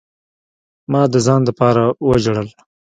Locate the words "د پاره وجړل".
1.45-2.47